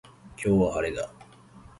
[0.43, 1.13] 今日は、晴れだ。